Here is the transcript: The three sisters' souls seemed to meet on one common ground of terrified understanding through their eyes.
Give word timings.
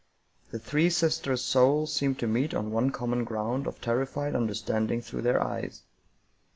The 0.49 0.57
three 0.57 0.89
sisters' 0.89 1.43
souls 1.43 1.93
seemed 1.93 2.17
to 2.17 2.27
meet 2.27 2.55
on 2.55 2.71
one 2.71 2.89
common 2.89 3.23
ground 3.23 3.67
of 3.67 3.79
terrified 3.79 4.33
understanding 4.33 4.99
through 4.99 5.21
their 5.21 5.39
eyes. 5.43 5.83